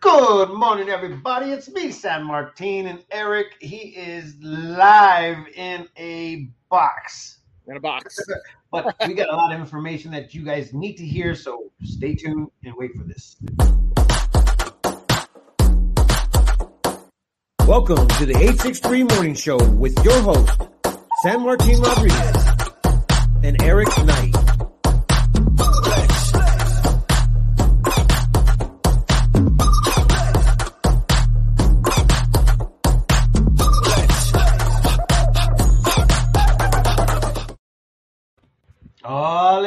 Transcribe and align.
Good 0.00 0.50
morning, 0.50 0.90
everybody. 0.90 1.52
It's 1.52 1.70
me, 1.70 1.90
San 1.90 2.24
Martin, 2.24 2.86
and 2.86 3.02
Eric. 3.10 3.54
He 3.60 3.78
is 3.96 4.36
live 4.42 5.38
in 5.54 5.88
a 5.96 6.50
box. 6.68 7.38
In 7.66 7.76
a 7.76 7.80
box. 7.80 8.18
But 8.70 8.94
we 9.06 9.14
got 9.14 9.30
a 9.30 9.36
lot 9.36 9.54
of 9.54 9.60
information 9.60 10.10
that 10.10 10.34
you 10.34 10.44
guys 10.44 10.74
need 10.74 10.96
to 10.96 11.06
hear, 11.06 11.34
so 11.34 11.70
stay 11.84 12.14
tuned 12.14 12.48
and 12.64 12.74
wait 12.76 12.90
for 12.94 13.04
this. 13.04 13.36
Welcome 17.66 18.08
to 18.08 18.26
the 18.26 18.34
863 18.36 19.04
Morning 19.04 19.34
Show 19.34 19.56
with 19.70 19.96
your 20.04 20.20
host, 20.20 20.60
San 21.22 21.42
Martin 21.42 21.80
Rodriguez 21.80 22.46
and 23.44 23.62
Eric 23.62 23.88
Knight. 24.04 24.45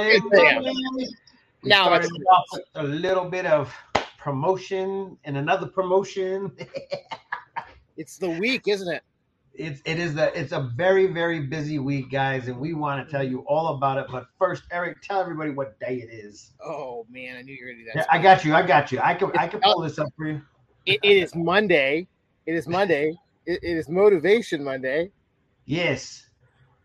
We 0.09 1.07
Now 1.63 1.85
started 1.85 2.11
it's- 2.11 2.61
a 2.75 2.83
little 2.83 3.25
bit 3.29 3.45
of 3.45 3.73
promotion 4.17 5.17
and 5.25 5.37
another 5.37 5.67
promotion. 5.67 6.51
It's 7.97 8.17
the 8.17 8.29
week, 8.29 8.63
isn't 8.67 8.87
it? 8.93 9.03
it's 9.53 9.81
it 9.83 9.99
is 9.99 10.15
a 10.15 10.31
it's 10.39 10.53
a 10.53 10.71
very 10.77 11.07
very 11.07 11.41
busy 11.41 11.79
week, 11.79 12.09
guys, 12.09 12.47
and 12.47 12.57
we 12.57 12.73
want 12.73 13.05
to 13.05 13.11
tell 13.11 13.23
you 13.27 13.39
all 13.41 13.75
about 13.75 13.97
it. 13.97 14.05
But 14.09 14.27
first, 14.37 14.63
Eric, 14.71 15.01
tell 15.01 15.19
everybody 15.19 15.49
what 15.51 15.77
day 15.81 15.95
it 15.95 16.09
is. 16.13 16.53
Oh 16.63 17.05
man, 17.09 17.35
I 17.35 17.41
knew 17.41 17.53
you 17.53 17.65
were 17.65 17.71
gonna 17.73 17.83
do 17.83 17.89
Yeah, 17.93 18.03
that. 18.03 18.07
I 18.13 18.21
got 18.21 18.45
you. 18.45 18.55
I 18.55 18.65
got 18.65 18.89
you. 18.93 18.99
I 19.01 19.13
can 19.15 19.31
I 19.37 19.49
can 19.49 19.59
pull 19.59 19.81
this 19.81 19.99
up 19.99 20.07
for 20.15 20.27
you. 20.27 20.41
It, 20.85 21.01
it 21.03 21.17
is 21.17 21.35
Monday. 21.35 22.07
It 22.45 22.53
is 22.55 22.69
Monday. 22.69 23.13
It, 23.45 23.59
it 23.61 23.77
is 23.77 23.89
Motivation 23.89 24.63
Monday. 24.63 25.11
Yes, 25.65 26.25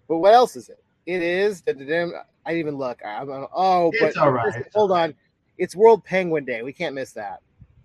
But 0.08 0.18
what 0.18 0.34
else 0.34 0.56
is 0.56 0.68
it? 0.68 0.82
It 1.06 1.22
is. 1.22 1.62
I 2.46 2.50
didn't 2.50 2.60
even 2.60 2.76
look. 2.76 3.00
I'm- 3.04 3.46
oh, 3.54 3.90
It's 3.94 4.16
but 4.16 4.22
all 4.22 4.30
right. 4.30 4.46
listen, 4.46 4.64
hold 4.74 4.92
on. 4.92 5.14
It's 5.58 5.74
World 5.76 6.04
Penguin 6.04 6.44
Day. 6.44 6.62
We 6.62 6.72
can't 6.72 6.94
miss 6.94 7.12
that. 7.12 7.40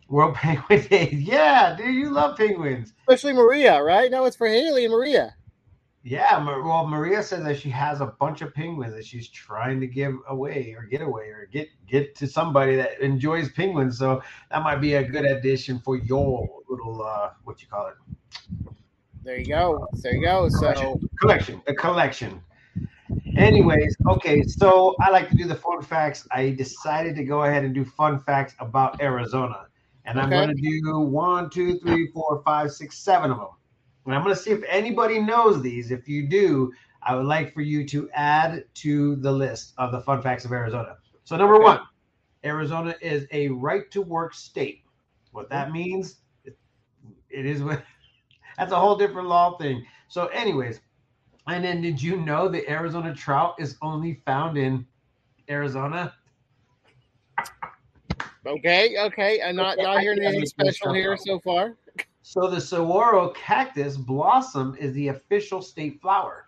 World 0.08 0.36
Penguin 0.36 0.88
Day. 0.88 1.10
Yeah, 1.12 1.76
dude, 1.78 1.94
you 1.94 2.10
love 2.10 2.38
penguins. 2.38 2.94
Especially 3.08 3.34
Maria, 3.34 3.82
right? 3.82 4.10
No, 4.10 4.26
it's 4.26 4.36
for 4.36 4.48
Haley 4.48 4.86
and 4.86 4.92
Maria. 4.94 5.36
Yeah, 6.02 6.44
well, 6.44 6.88
Maria 6.88 7.22
says 7.22 7.44
that 7.44 7.60
she 7.60 7.70
has 7.70 8.00
a 8.00 8.06
bunch 8.08 8.42
of 8.42 8.54
penguins 8.54 8.94
that 8.94 9.06
she's 9.06 9.28
trying 9.28 9.82
to 9.82 9.86
give 9.88 10.16
away 10.30 10.73
or 10.76 10.84
get 10.84 11.02
away 11.02 11.26
or 11.26 11.48
get 11.52 11.68
get 11.88 12.16
to 12.16 12.26
somebody 12.28 12.78
that 12.78 13.02
enjoys 13.02 13.52
penguins. 13.52 14.00
So 14.00 14.22
that 14.50 14.64
might 14.64 14.78
be 14.78 14.94
a 14.96 15.04
good 15.04 15.26
addition 15.26 15.80
for 15.80 15.98
your 15.98 16.48
little 16.70 17.02
uh 17.04 17.32
what 17.44 17.62
you 17.62 17.68
call 17.68 17.88
it 17.88 17.96
There 19.23 19.38
you 19.38 19.46
go. 19.46 19.88
There 20.02 20.14
you 20.16 20.22
go. 20.22 20.48
So 20.48 20.58
collection. 20.60 21.10
collection. 21.20 21.62
The 21.68 21.73
collection. 21.76 22.42
Anyways, 23.40 23.95
okay, 24.06 24.44
so 24.44 24.98
I 25.00 25.09
like 25.12 25.30
to 25.30 25.36
do 25.36 25.45
the 25.45 25.56
fun 25.56 25.82
facts. 25.82 26.28
I 26.30 26.50
decided 26.50 27.16
to 27.16 27.23
go 27.23 27.44
ahead 27.44 27.64
and 27.64 27.73
do 27.73 27.86
fun 27.86 28.20
facts 28.20 28.54
about 28.59 29.02
Arizona. 29.02 29.68
And 30.04 30.20
I'm 30.20 30.34
going 30.34 30.50
to 30.50 30.56
do 30.56 31.00
one, 31.00 31.50
two, 31.50 31.80
three, 31.80 32.12
four, 32.12 32.42
five, 32.44 32.70
six, 32.72 32.98
seven 32.98 33.32
of 33.32 33.38
them. 33.38 33.48
And 34.06 34.14
I'm 34.14 34.23
going 34.23 34.36
to 34.36 34.42
see 34.42 34.52
if 34.52 34.62
anybody 34.67 35.20
knows 35.20 35.62
these. 35.62 35.90
If 35.90 36.10
you 36.10 36.28
do, 36.28 36.73
I 37.02 37.16
would 37.16 37.28
like 37.28 37.54
for 37.54 37.62
you 37.62 37.88
to 37.88 38.10
add 38.14 38.66
to 38.76 39.16
the 39.17 39.32
list 39.32 39.73
of 39.78 39.94
the 39.94 40.02
fun 40.02 40.22
facts 40.22 40.44
of 40.44 40.52
Arizona. 40.52 40.98
So, 41.23 41.38
number 41.38 41.58
Okay. 41.62 41.64
one, 41.64 41.80
Arizona 42.44 42.94
is 43.02 43.26
a 43.32 43.48
right 43.50 43.90
to 43.92 44.02
work 44.02 44.34
state. 44.34 44.84
What 45.32 45.50
that 45.50 45.72
means, 45.72 46.17
it 47.30 47.45
is 47.45 47.64
what 47.64 47.84
that's 48.58 48.73
a 48.73 48.80
whole 48.80 48.98
different 48.98 49.30
law 49.30 49.58
thing. 49.58 49.86
So, 50.10 50.28
anyways, 50.28 50.82
and 51.49 51.64
then 51.64 51.82
did 51.82 52.02
you 52.02 52.17
know 52.17 52.48
the 52.48 52.70
Arizona 52.70 53.14
trout 53.14 53.55
is 53.60 53.76
only 53.82 54.21
found 54.26 54.58
in 54.58 54.86
Arizona? 55.49 56.14
okay, 58.45 58.98
okay. 58.99 59.42
I'm 59.42 59.55
not 59.55 59.77
not 59.77 60.02
hearing 60.02 60.23
anything 60.23 60.45
special 60.45 60.93
here 60.93 61.17
so 61.17 61.39
far. 61.39 61.76
So 62.21 62.48
the 62.48 62.61
saguaro 62.61 63.30
cactus 63.30 63.98
blossom 63.98 64.76
is 64.80 64.93
the 64.93 65.09
official 65.09 65.61
state 65.61 65.99
flower. 66.02 66.48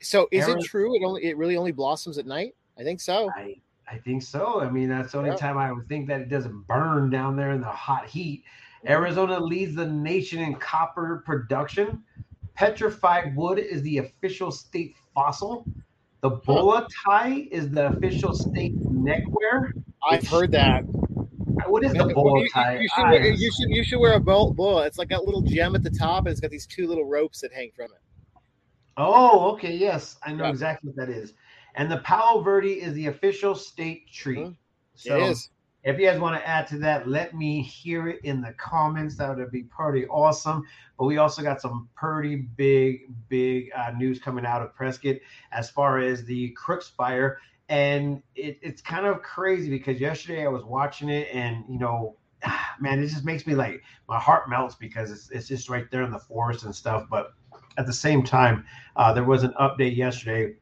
So 0.00 0.28
is 0.30 0.48
Aaron- 0.48 0.58
it 0.60 0.64
true? 0.64 0.94
It 0.96 1.04
only 1.04 1.24
it 1.24 1.36
really 1.36 1.56
only 1.56 1.72
blossoms 1.72 2.18
at 2.18 2.26
night? 2.26 2.54
I 2.78 2.82
think 2.82 3.00
so. 3.00 3.30
I 3.36 3.56
I 3.90 3.98
think 3.98 4.22
so. 4.22 4.60
I 4.60 4.70
mean, 4.70 4.88
that's 4.88 5.12
the 5.12 5.18
only 5.18 5.30
Yeah. 5.30 5.36
time 5.36 5.58
I 5.58 5.70
would 5.70 5.88
think 5.88 6.08
that 6.08 6.20
it 6.20 6.28
doesn't 6.28 6.66
burn 6.66 7.08
down 7.10 7.36
there 7.36 7.52
in 7.52 7.60
the 7.60 7.66
hot 7.70 8.06
heat. 8.06 8.44
Arizona 8.88 9.38
leads 9.38 9.74
the 9.74 9.86
nation 9.86 10.40
in 10.40 10.54
copper 10.56 11.22
production. 11.24 12.02
Petrified 12.56 13.36
wood 13.36 13.58
is 13.58 13.82
the 13.82 13.98
official 13.98 14.50
state 14.50 14.94
fossil. 15.14 15.66
The 16.22 16.30
bola 16.30 16.88
tie 17.04 17.46
is 17.50 17.70
the 17.70 17.88
official 17.88 18.34
state 18.34 18.74
neckwear. 18.90 19.72
I've 20.08 20.26
heard 20.26 20.52
that. 20.52 20.84
What 21.66 21.84
is 21.84 21.92
the 21.92 22.06
bola 22.06 22.40
you, 22.40 22.48
tie? 22.48 22.78
you 22.78 22.88
should 22.94 23.02
wear, 23.04 23.26
you 23.26 23.50
should 23.52 23.68
you 23.68 23.84
should 23.84 23.98
wear 23.98 24.14
a 24.14 24.20
bowl. 24.20 24.80
It's 24.80 24.98
like 24.98 25.12
a 25.12 25.20
little 25.20 25.42
gem 25.42 25.74
at 25.74 25.82
the 25.82 25.90
top, 25.90 26.24
and 26.24 26.32
it's 26.32 26.40
got 26.40 26.50
these 26.50 26.66
two 26.66 26.86
little 26.86 27.04
ropes 27.04 27.40
that 27.42 27.52
hang 27.52 27.70
from 27.76 27.86
it. 27.86 28.40
Oh, 28.96 29.52
okay. 29.52 29.76
Yes, 29.76 30.16
I 30.24 30.32
know 30.32 30.44
Yeah. 30.44 30.50
exactly 30.50 30.90
what 30.90 31.06
that 31.06 31.14
is. 31.14 31.34
And 31.74 31.90
the 31.90 31.98
Palo 31.98 32.40
Verde 32.42 32.80
is 32.80 32.94
the 32.94 33.08
official 33.08 33.54
state 33.54 34.10
tree. 34.10 34.38
Mhm. 34.38 34.56
So 34.94 35.16
it 35.16 35.22
is. 35.30 35.50
If 35.86 36.00
you 36.00 36.06
guys 36.06 36.18
want 36.18 36.36
to 36.36 36.46
add 36.46 36.66
to 36.66 36.78
that, 36.78 37.08
let 37.08 37.32
me 37.32 37.62
hear 37.62 38.08
it 38.08 38.18
in 38.24 38.40
the 38.40 38.52
comments. 38.54 39.16
That 39.16 39.36
would 39.36 39.52
be 39.52 39.62
pretty 39.62 40.04
awesome. 40.08 40.64
But 40.98 41.04
we 41.04 41.18
also 41.18 41.42
got 41.42 41.60
some 41.60 41.88
pretty 41.94 42.34
big, 42.34 43.02
big 43.28 43.70
uh, 43.74 43.92
news 43.96 44.18
coming 44.18 44.44
out 44.44 44.62
of 44.62 44.74
Prescott 44.74 45.18
as 45.52 45.70
far 45.70 46.00
as 46.00 46.24
the 46.24 46.50
Crooks 46.50 46.88
fire. 46.88 47.38
And 47.68 48.20
it, 48.34 48.58
it's 48.62 48.82
kind 48.82 49.06
of 49.06 49.22
crazy 49.22 49.70
because 49.70 50.00
yesterday 50.00 50.44
I 50.44 50.48
was 50.48 50.64
watching 50.64 51.08
it 51.08 51.28
and, 51.32 51.64
you 51.68 51.78
know, 51.78 52.16
man, 52.80 52.98
it 52.98 53.06
just 53.06 53.24
makes 53.24 53.46
me 53.46 53.54
like 53.54 53.80
my 54.08 54.18
heart 54.18 54.50
melts 54.50 54.74
because 54.74 55.12
it's, 55.12 55.30
it's 55.30 55.46
just 55.46 55.68
right 55.68 55.88
there 55.92 56.02
in 56.02 56.10
the 56.10 56.18
forest 56.18 56.64
and 56.64 56.74
stuff. 56.74 57.06
But 57.08 57.32
at 57.78 57.86
the 57.86 57.92
same 57.92 58.24
time, 58.24 58.64
uh, 58.96 59.12
there 59.12 59.22
was 59.22 59.44
an 59.44 59.54
update 59.60 59.96
yesterday. 59.96 60.56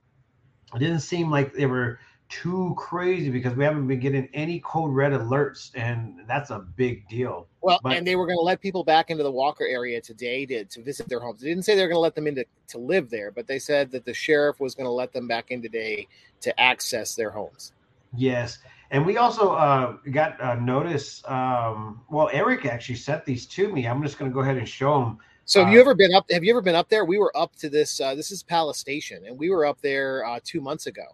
It 0.75 0.79
didn't 0.79 1.01
seem 1.01 1.31
like 1.31 1.55
they 1.55 1.65
were 1.65 1.99
too 2.43 2.75
crazy 2.77 3.31
because 3.31 3.55
we 3.55 3.63
haven't 3.63 3.87
been 3.87 4.01
getting 4.01 4.29
any 4.35 4.61
code 4.61 4.93
red 4.93 5.13
alerts, 5.13 5.71
and 5.75 6.21
that's 6.27 6.51
a 6.51 6.59
big 6.59 7.09
deal. 7.09 7.47
Well, 7.61 7.79
but- 7.83 7.97
and 7.97 8.07
they 8.07 8.17
were 8.17 8.27
going 8.27 8.39
to 8.39 8.43
let 8.43 8.61
people 8.61 8.83
back 8.83 9.11
into 9.11 9.23
the 9.23 9.31
Walker 9.31 9.67
area 9.67 10.01
today 10.01 10.45
to, 10.47 10.65
to 10.65 10.83
visit 10.83 11.09
their 11.09 11.21
homes. 11.21 11.41
They 11.41 11.49
didn't 11.49 11.65
say 11.65 11.77
they 11.77 11.83
were 11.83 11.89
going 11.89 11.97
to 11.97 12.01
let 12.01 12.15
them 12.15 12.27
into 12.27 12.45
to 12.69 12.79
live 12.79 13.09
there, 13.09 13.31
but 13.31 13.47
they 13.47 13.59
said 13.59 13.91
that 13.93 14.05
the 14.05 14.15
sheriff 14.15 14.59
was 14.59 14.75
going 14.75 14.87
to 14.87 14.91
let 14.91 15.13
them 15.13 15.29
back 15.29 15.51
in 15.51 15.63
today 15.63 16.09
to 16.41 16.61
access 16.61 17.15
their 17.15 17.31
homes. 17.31 17.73
Yes. 18.17 18.59
And 18.91 19.07
we 19.07 19.17
also 19.17 19.53
uh, 19.53 19.97
got 20.11 20.37
a 20.41 20.61
notice. 20.61 21.23
Um, 21.27 22.03
well, 22.11 22.29
Eric 22.33 22.67
actually 22.67 22.97
sent 22.97 23.25
these 23.25 23.47
to 23.47 23.73
me. 23.73 23.87
I'm 23.87 24.03
just 24.03 24.19
going 24.19 24.31
to 24.31 24.35
go 24.35 24.41
ahead 24.41 24.57
and 24.57 24.69
show 24.69 25.01
them. 25.01 25.19
So 25.47 25.61
have 25.61 25.69
Uh, 25.69 25.73
you 25.73 25.81
ever 25.81 25.95
been 25.95 26.15
up? 26.15 26.31
Have 26.31 26.43
you 26.43 26.53
ever 26.53 26.63
been 26.63 26.75
up 26.75 26.89
there? 26.89 27.05
We 27.05 27.19
were 27.19 27.37
up 27.37 27.55
to 27.57 27.69
this. 27.69 28.01
Uh, 28.01 28.15
this 28.15 28.31
is 28.31 28.43
Palace 28.43 28.79
Station, 28.79 29.25
and 29.27 29.39
we 29.39 29.51
were 29.51 29.67
up 29.67 29.81
there 29.83 30.25
uh, 30.25 30.41
two 30.43 30.61
months 30.61 30.87
ago, 30.87 31.05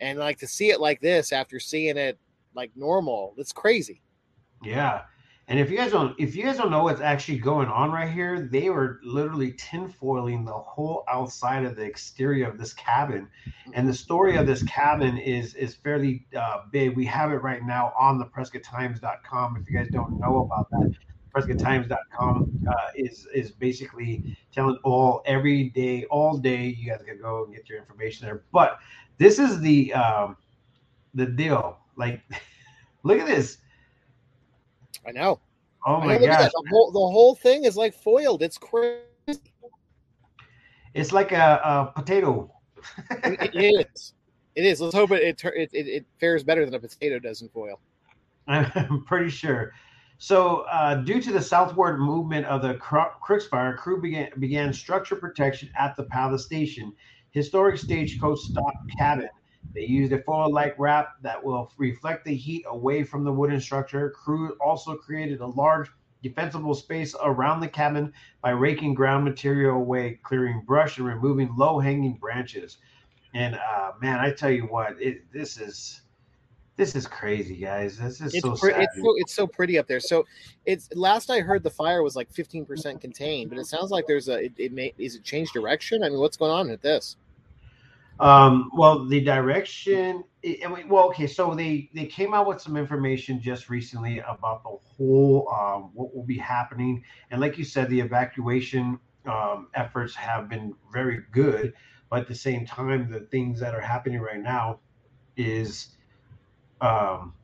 and 0.00 0.18
like 0.18 0.38
to 0.38 0.46
see 0.46 0.70
it 0.70 0.80
like 0.80 1.00
this 1.00 1.32
after 1.32 1.60
seeing 1.60 1.96
it 1.96 2.18
like 2.54 2.70
normal, 2.76 3.34
it's 3.36 3.52
crazy. 3.52 4.02
Yeah. 4.62 5.02
And 5.50 5.58
if 5.58 5.68
you 5.68 5.76
guys 5.76 5.90
don't, 5.90 6.14
if 6.16 6.36
you 6.36 6.44
guys 6.44 6.58
don't 6.58 6.70
know 6.70 6.84
what's 6.84 7.00
actually 7.00 7.38
going 7.38 7.66
on 7.66 7.90
right 7.90 8.08
here, 8.08 8.48
they 8.52 8.70
were 8.70 9.00
literally 9.02 9.52
tinfoiling 9.54 10.46
the 10.46 10.52
whole 10.52 11.02
outside 11.08 11.64
of 11.64 11.74
the 11.74 11.82
exterior 11.82 12.48
of 12.48 12.56
this 12.56 12.72
cabin. 12.72 13.26
And 13.72 13.88
the 13.88 13.92
story 13.92 14.36
of 14.36 14.46
this 14.46 14.62
cabin 14.62 15.18
is 15.18 15.54
is 15.54 15.74
fairly 15.74 16.24
uh, 16.38 16.60
big. 16.70 16.96
We 16.96 17.04
have 17.06 17.32
it 17.32 17.42
right 17.42 17.64
now 17.64 17.92
on 17.98 18.16
the 18.16 18.26
PrescottTimes.com. 18.26 19.56
If 19.56 19.68
you 19.68 19.76
guys 19.76 19.88
don't 19.90 20.20
know 20.20 20.42
about 20.42 20.70
that, 20.70 20.94
PrescottTimes.com 21.34 22.66
uh, 22.68 22.74
is 22.94 23.26
is 23.34 23.50
basically 23.50 24.36
telling 24.52 24.78
all 24.84 25.20
every 25.26 25.70
day, 25.70 26.04
all 26.12 26.38
day. 26.38 26.66
You 26.66 26.90
guys 26.90 27.02
can 27.04 27.20
go 27.20 27.44
and 27.44 27.52
get 27.52 27.68
your 27.68 27.80
information 27.80 28.24
there. 28.24 28.44
But 28.52 28.78
this 29.20 29.38
is 29.38 29.60
the 29.60 29.92
um, 29.92 30.36
the 31.14 31.26
deal. 31.26 31.78
Like, 31.96 32.22
look 33.04 33.20
at 33.20 33.26
this. 33.26 33.58
I 35.06 35.12
know. 35.12 35.40
Oh 35.86 36.00
my 36.00 36.18
gosh. 36.18 36.50
The 36.50 36.68
whole, 36.70 36.90
the 36.90 36.98
whole 36.98 37.34
thing 37.34 37.64
is 37.64 37.76
like 37.76 37.94
foiled. 37.94 38.42
It's 38.42 38.58
crazy. 38.58 39.04
It's 40.94 41.12
like 41.12 41.32
a, 41.32 41.60
a 41.62 41.92
potato. 41.94 42.50
it 43.22 43.54
is. 43.54 44.14
It 44.56 44.64
is. 44.64 44.80
Let's 44.80 44.94
hope 44.94 45.12
it 45.12 45.22
it, 45.22 45.44
it 45.44 45.70
it 45.72 45.86
it 45.86 46.06
fares 46.18 46.42
better 46.42 46.64
than 46.64 46.74
a 46.74 46.80
potato 46.80 47.18
does 47.18 47.42
in 47.42 47.48
foil. 47.50 47.78
I'm 48.48 49.04
pretty 49.06 49.30
sure. 49.30 49.72
So, 50.18 50.66
uh, 50.70 50.96
due 50.96 51.20
to 51.22 51.32
the 51.32 51.40
southward 51.40 51.98
movement 51.98 52.44
of 52.46 52.60
the 52.60 52.74
Cro- 52.74 53.12
Crooks 53.22 53.46
Fire, 53.46 53.74
crew 53.76 54.02
began 54.02 54.30
began 54.38 54.72
structure 54.72 55.16
protection 55.16 55.70
at 55.78 55.96
the 55.96 56.04
Palace 56.04 56.44
Station, 56.44 56.92
historic 57.32 57.78
stagecoach 57.78 58.40
stop 58.40 58.74
cabin. 58.98 59.28
They 59.74 59.82
used 59.82 60.12
a 60.12 60.22
foil-like 60.22 60.76
wrap 60.78 61.14
that 61.22 61.42
will 61.42 61.72
reflect 61.76 62.24
the 62.24 62.34
heat 62.34 62.64
away 62.68 63.04
from 63.04 63.24
the 63.24 63.32
wooden 63.32 63.60
structure. 63.60 64.10
Crew 64.10 64.56
also 64.60 64.96
created 64.96 65.40
a 65.40 65.46
large 65.46 65.88
defensible 66.22 66.74
space 66.74 67.14
around 67.22 67.60
the 67.60 67.68
cabin 67.68 68.12
by 68.42 68.50
raking 68.50 68.94
ground 68.94 69.24
material 69.24 69.76
away, 69.76 70.18
clearing 70.22 70.62
brush, 70.66 70.98
and 70.98 71.06
removing 71.06 71.54
low-hanging 71.56 72.14
branches. 72.14 72.78
And 73.32 73.54
uh, 73.54 73.92
man, 74.00 74.18
I 74.18 74.32
tell 74.32 74.50
you 74.50 74.64
what, 74.64 75.00
it, 75.00 75.32
this 75.32 75.58
is 75.58 76.02
this 76.80 76.96
is 76.96 77.06
crazy, 77.06 77.56
guys. 77.56 77.98
This 77.98 78.22
is 78.22 78.34
it's 78.34 78.42
so 78.42 78.56
pre- 78.56 78.74
it's 78.74 78.96
so 78.96 79.14
it's 79.18 79.34
so 79.34 79.46
pretty 79.46 79.78
up 79.78 79.86
there. 79.86 80.00
So 80.00 80.26
it's 80.64 80.88
last 80.94 81.30
I 81.30 81.40
heard 81.40 81.62
the 81.62 81.70
fire 81.70 82.02
was 82.02 82.16
like 82.16 82.32
15% 82.32 83.00
contained, 83.02 83.50
but 83.50 83.58
it 83.58 83.66
sounds 83.66 83.90
like 83.90 84.06
there's 84.06 84.28
a 84.28 84.44
it, 84.44 84.52
it 84.56 84.72
may 84.72 84.94
is 84.96 85.14
it 85.14 85.22
changed 85.22 85.52
direction? 85.52 86.02
I 86.02 86.08
mean, 86.08 86.18
what's 86.18 86.38
going 86.38 86.50
on 86.50 86.70
with 86.70 86.80
this? 86.80 87.16
Um, 88.18 88.70
well, 88.74 89.04
the 89.04 89.20
direction. 89.20 90.24
I 90.42 90.68
mean, 90.68 90.88
well, 90.88 91.08
okay. 91.08 91.26
So 91.26 91.54
they 91.54 91.90
they 91.94 92.06
came 92.06 92.32
out 92.32 92.46
with 92.46 92.62
some 92.62 92.78
information 92.78 93.42
just 93.42 93.68
recently 93.68 94.20
about 94.20 94.62
the 94.62 94.78
whole 94.82 95.48
um, 95.54 95.90
what 95.92 96.14
will 96.14 96.24
be 96.24 96.38
happening, 96.38 97.04
and 97.30 97.42
like 97.42 97.58
you 97.58 97.64
said, 97.64 97.90
the 97.90 98.00
evacuation 98.00 98.98
um, 99.26 99.68
efforts 99.74 100.14
have 100.14 100.48
been 100.48 100.74
very 100.90 101.24
good. 101.30 101.74
But 102.08 102.20
at 102.20 102.28
the 102.28 102.34
same 102.34 102.64
time, 102.64 103.10
the 103.10 103.20
things 103.20 103.60
that 103.60 103.74
are 103.74 103.80
happening 103.80 104.20
right 104.20 104.40
now 104.40 104.80
is, 105.36 105.90
um, 106.80 107.34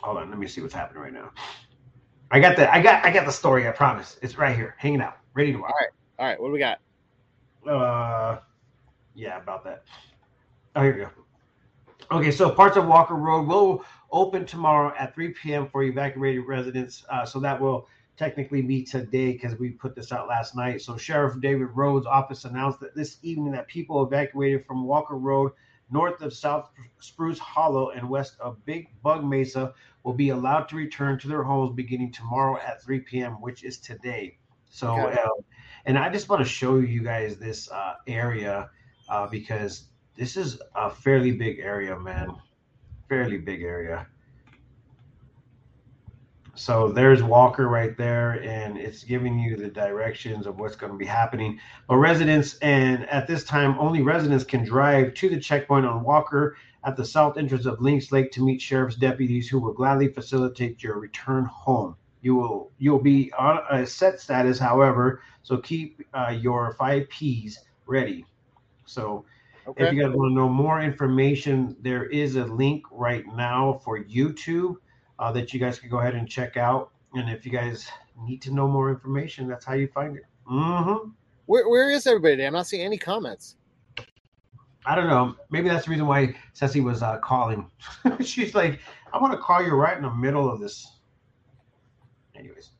hold 0.00 0.18
on, 0.18 0.30
let 0.30 0.38
me 0.38 0.46
see 0.46 0.60
what's 0.60 0.74
happening 0.74 1.02
right 1.02 1.12
now. 1.12 1.30
I 2.30 2.40
got 2.40 2.56
the 2.56 2.72
I 2.72 2.82
got 2.82 3.04
I 3.04 3.10
got 3.10 3.24
the 3.24 3.32
story. 3.32 3.66
I 3.66 3.70
promise. 3.70 4.18
It's 4.22 4.36
right 4.36 4.54
here, 4.54 4.74
hanging 4.78 5.00
out, 5.00 5.16
ready 5.34 5.52
to 5.52 5.58
rock. 5.58 5.70
All 5.70 5.76
right, 5.80 5.88
all 6.18 6.26
right. 6.26 6.40
What 6.40 6.48
do 6.48 6.52
we 6.52 6.58
got? 6.58 6.78
Uh, 7.66 8.38
yeah, 9.14 9.40
about 9.40 9.64
that. 9.64 9.84
Oh, 10.76 10.82
here 10.82 10.92
we 10.94 11.00
go. 11.00 11.10
Okay, 12.10 12.30
so 12.30 12.50
parts 12.50 12.76
of 12.76 12.86
Walker 12.86 13.14
Road 13.14 13.46
will 13.48 13.84
open 14.10 14.46
tomorrow 14.46 14.94
at 14.98 15.14
3 15.14 15.28
p.m. 15.30 15.68
for 15.68 15.82
evacuated 15.82 16.46
residents. 16.46 17.04
Uh, 17.10 17.24
so 17.26 17.40
that 17.40 17.60
will 17.60 17.86
technically 18.16 18.62
be 18.62 18.82
today 18.82 19.32
because 19.32 19.58
we 19.58 19.70
put 19.70 19.94
this 19.94 20.12
out 20.12 20.28
last 20.28 20.56
night. 20.56 20.80
So 20.82 20.96
Sheriff 20.96 21.40
David 21.40 21.68
Rhodes' 21.74 22.06
office 22.06 22.44
announced 22.44 22.80
that 22.80 22.94
this 22.94 23.18
evening 23.22 23.52
that 23.52 23.68
people 23.68 24.02
evacuated 24.02 24.66
from 24.66 24.84
Walker 24.84 25.16
Road 25.16 25.52
north 25.90 26.20
of 26.22 26.32
South 26.32 26.70
Spruce 27.00 27.38
Hollow 27.38 27.90
and 27.90 28.08
west 28.08 28.36
of 28.40 28.64
Big 28.64 28.88
Bug 29.02 29.24
Mesa 29.24 29.74
will 30.02 30.14
be 30.14 30.30
allowed 30.30 30.68
to 30.68 30.76
return 30.76 31.18
to 31.20 31.28
their 31.28 31.42
homes 31.42 31.74
beginning 31.74 32.12
tomorrow 32.12 32.58
at 32.60 32.82
3 32.82 33.00
p.m., 33.00 33.32
which 33.40 33.64
is 33.64 33.78
today. 33.78 34.38
So, 34.70 34.92
Okay. 34.92 35.18
uh, 35.20 35.28
and 35.86 35.98
I 35.98 36.10
just 36.10 36.28
want 36.28 36.42
to 36.42 36.48
show 36.48 36.78
you 36.78 37.02
guys 37.02 37.36
this 37.36 37.70
uh, 37.70 37.94
area 38.06 38.70
uh, 39.08 39.26
because 39.26 39.84
this 40.16 40.36
is 40.36 40.60
a 40.74 40.90
fairly 40.90 41.32
big 41.32 41.58
area, 41.60 41.98
man. 41.98 42.28
Fairly 43.08 43.38
big 43.38 43.62
area. 43.62 44.06
So 46.58 46.90
there's 46.90 47.22
Walker 47.22 47.68
right 47.68 47.96
there, 47.96 48.42
and 48.42 48.76
it's 48.76 49.04
giving 49.04 49.38
you 49.38 49.56
the 49.56 49.68
directions 49.68 50.44
of 50.44 50.58
what's 50.58 50.74
going 50.74 50.90
to 50.90 50.98
be 50.98 51.06
happening. 51.06 51.60
But 51.86 51.98
residents, 51.98 52.58
and 52.58 53.08
at 53.08 53.28
this 53.28 53.44
time, 53.44 53.78
only 53.78 54.02
residents 54.02 54.42
can 54.42 54.64
drive 54.64 55.14
to 55.14 55.28
the 55.28 55.38
checkpoint 55.38 55.86
on 55.86 56.02
Walker 56.02 56.56
at 56.84 56.96
the 56.96 57.04
south 57.04 57.38
entrance 57.38 57.64
of 57.64 57.80
Lynx 57.80 58.10
Lake 58.10 58.32
to 58.32 58.44
meet 58.44 58.60
sheriff's 58.60 58.96
deputies 58.96 59.48
who 59.48 59.60
will 59.60 59.72
gladly 59.72 60.08
facilitate 60.08 60.82
your 60.82 60.98
return 60.98 61.44
home. 61.44 61.94
You 62.22 62.34
will 62.34 62.72
you 62.78 62.90
will 62.90 63.02
be 63.02 63.32
on 63.38 63.60
a 63.70 63.86
set 63.86 64.20
status, 64.20 64.58
however, 64.58 65.22
so 65.44 65.58
keep 65.58 66.04
uh, 66.12 66.36
your 66.36 66.72
five 66.72 67.08
P's 67.08 67.60
ready. 67.86 68.26
So 68.84 69.24
if 69.76 69.92
you 69.92 70.02
guys 70.02 70.12
want 70.12 70.32
to 70.32 70.34
know 70.34 70.48
more 70.48 70.82
information, 70.82 71.76
there 71.82 72.06
is 72.06 72.34
a 72.34 72.44
link 72.46 72.84
right 72.90 73.24
now 73.28 73.80
for 73.84 74.02
YouTube 74.02 74.74
uh, 75.18 75.32
that 75.32 75.52
you 75.52 75.60
guys 75.60 75.78
can 75.78 75.90
go 75.90 75.98
ahead 75.98 76.14
and 76.14 76.28
check 76.28 76.56
out. 76.56 76.90
And 77.14 77.28
if 77.30 77.44
you 77.46 77.52
guys 77.52 77.88
need 78.26 78.42
to 78.42 78.50
know 78.52 78.68
more 78.68 78.90
information, 78.90 79.48
that's 79.48 79.64
how 79.64 79.74
you 79.74 79.88
find 79.88 80.16
it. 80.16 80.24
hmm 80.46 81.10
Where 81.46 81.68
where 81.68 81.90
is 81.90 82.06
everybody 82.06 82.34
today? 82.36 82.46
I'm 82.46 82.52
not 82.52 82.66
seeing 82.66 82.84
any 82.84 82.98
comments. 82.98 83.56
I 84.86 84.94
don't 84.94 85.08
know. 85.08 85.34
Maybe 85.50 85.68
that's 85.68 85.84
the 85.84 85.90
reason 85.90 86.06
why 86.06 86.34
Ceci 86.54 86.80
was 86.80 87.02
uh, 87.02 87.18
calling. 87.18 87.70
She's 88.20 88.54
like, 88.54 88.80
I 89.12 89.18
want 89.18 89.32
to 89.32 89.38
call 89.38 89.62
you 89.62 89.72
right 89.74 89.96
in 89.96 90.02
the 90.02 90.10
middle 90.14 90.50
of 90.50 90.60
this. 90.60 90.98
Anyways, 92.34 92.70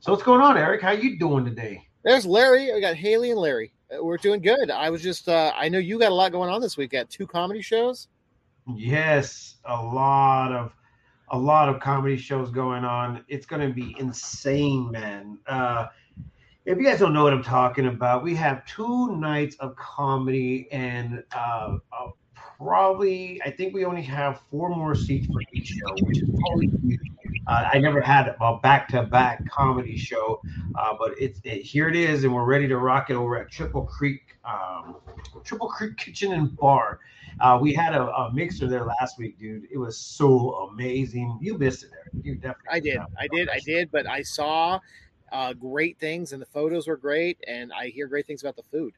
so 0.00 0.12
what's 0.12 0.22
going 0.24 0.40
on, 0.40 0.56
Eric? 0.56 0.80
How 0.80 0.92
you 0.92 1.18
doing 1.18 1.44
today? 1.44 1.86
There's 2.04 2.24
Larry. 2.24 2.72
We 2.72 2.80
got 2.80 2.94
Haley 2.94 3.32
and 3.32 3.40
Larry. 3.40 3.72
Uh, 3.92 4.02
We're 4.02 4.16
doing 4.16 4.40
good. 4.40 4.70
I 4.70 4.90
was 4.90 5.02
just 5.02 5.28
uh, 5.28 5.52
I 5.56 5.68
know 5.68 5.78
you 5.78 5.98
got 5.98 6.10
a 6.10 6.14
lot 6.14 6.32
going 6.32 6.50
on 6.50 6.60
this 6.60 6.76
week. 6.76 6.92
Got 6.92 7.10
two 7.10 7.26
comedy 7.26 7.60
shows. 7.62 8.08
Yes, 8.74 9.56
a 9.64 9.74
lot 9.74 10.52
of 10.52 10.72
a 11.32 11.38
lot 11.38 11.68
of 11.68 11.80
comedy 11.80 12.16
shows 12.16 12.50
going 12.50 12.84
on. 12.84 13.24
It's 13.26 13.46
going 13.46 13.66
to 13.66 13.74
be 13.74 13.96
insane, 13.98 14.90
man. 14.90 15.38
Uh, 15.46 15.88
if 16.66 16.78
you 16.78 16.84
guys 16.84 17.00
don't 17.00 17.12
know 17.12 17.24
what 17.24 17.32
I'm 17.32 17.42
talking 17.42 17.86
about, 17.86 18.22
we 18.22 18.34
have 18.36 18.64
two 18.66 19.16
nights 19.16 19.56
of 19.56 19.74
comedy, 19.76 20.68
and 20.70 21.24
uh, 21.34 21.78
uh, 21.92 22.10
probably 22.58 23.40
I 23.44 23.50
think 23.50 23.74
we 23.74 23.84
only 23.84 24.02
have 24.02 24.42
four 24.50 24.68
more 24.68 24.94
seats 24.94 25.26
for 25.26 25.40
each 25.52 25.68
show, 25.68 25.94
which 26.02 26.22
is 26.22 26.28
probably 26.38 26.68
huge. 26.68 27.00
Uh, 27.48 27.70
I 27.72 27.78
never 27.78 28.00
had 28.00 28.36
a 28.40 28.58
back-to-back 28.58 29.48
comedy 29.50 29.96
show, 29.96 30.40
uh, 30.76 30.94
but 30.96 31.12
it's 31.18 31.40
it, 31.42 31.62
here 31.62 31.88
it 31.88 31.96
is, 31.96 32.22
and 32.22 32.32
we're 32.32 32.44
ready 32.44 32.68
to 32.68 32.76
rock 32.76 33.10
it 33.10 33.14
over 33.14 33.36
at 33.38 33.50
Triple 33.50 33.82
Creek, 33.82 34.36
um, 34.44 34.96
Triple 35.42 35.68
Creek 35.68 35.96
Kitchen 35.96 36.32
and 36.32 36.56
Bar. 36.56 37.00
Uh, 37.40 37.58
we 37.60 37.72
had 37.72 37.94
a, 37.94 38.02
a 38.02 38.32
mixer 38.32 38.66
there 38.66 38.84
last 38.84 39.18
week, 39.18 39.38
dude. 39.38 39.64
It 39.70 39.78
was 39.78 39.98
so 39.98 40.68
amazing. 40.70 41.38
You 41.40 41.58
missed 41.58 41.84
it, 41.84 41.90
Eric. 41.92 42.24
You 42.24 42.34
definitely. 42.34 42.70
I 42.70 42.80
did. 42.80 42.98
I 43.18 43.26
did. 43.32 43.48
I 43.48 43.58
did. 43.60 43.90
But 43.90 44.06
I 44.06 44.22
saw 44.22 44.78
uh, 45.32 45.52
great 45.54 45.98
things, 45.98 46.32
and 46.32 46.40
the 46.40 46.46
photos 46.46 46.86
were 46.86 46.96
great, 46.96 47.38
and 47.48 47.72
I 47.72 47.88
hear 47.88 48.06
great 48.06 48.26
things 48.26 48.42
about 48.42 48.56
the 48.56 48.62
food. 48.62 48.94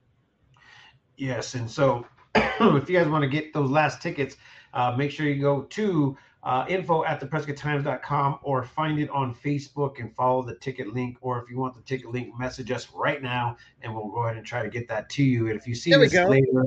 Yes, 1.16 1.54
and 1.54 1.70
so 1.70 2.06
if 2.34 2.88
you 2.88 2.98
guys 2.98 3.08
want 3.08 3.22
to 3.22 3.28
get 3.28 3.52
those 3.52 3.70
last 3.70 4.02
tickets, 4.02 4.36
uh, 4.74 4.94
make 4.96 5.10
sure 5.10 5.26
you 5.26 5.40
go 5.40 5.62
to 5.62 6.16
uh, 6.44 6.66
info 6.68 7.04
at 7.04 7.20
theprescotttimes.com 7.20 8.38
or 8.42 8.64
find 8.64 8.98
it 8.98 9.08
on 9.10 9.34
Facebook 9.34 9.98
and 10.00 10.14
follow 10.14 10.42
the 10.42 10.54
ticket 10.56 10.92
link. 10.92 11.16
Or 11.20 11.42
if 11.42 11.50
you 11.50 11.58
want 11.58 11.74
the 11.74 11.82
ticket 11.82 12.10
link, 12.10 12.38
message 12.38 12.70
us 12.70 12.88
right 12.94 13.22
now 13.22 13.56
and 13.82 13.94
we'll 13.94 14.08
go 14.08 14.24
ahead 14.24 14.36
and 14.36 14.44
try 14.44 14.62
to 14.62 14.68
get 14.68 14.86
that 14.88 15.08
to 15.10 15.24
you. 15.24 15.48
And 15.48 15.58
if 15.58 15.66
you 15.66 15.74
see 15.74 15.90
There 15.90 16.00
this 16.00 16.12
go. 16.12 16.26
later, 16.26 16.66